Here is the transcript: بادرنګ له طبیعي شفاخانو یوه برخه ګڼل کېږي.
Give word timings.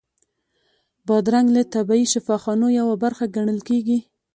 بادرنګ 1.07 1.47
له 1.55 1.61
طبیعي 1.73 2.05
شفاخانو 2.13 2.67
یوه 2.79 2.95
برخه 3.03 3.25
ګڼل 3.35 3.59
کېږي. 3.69 3.97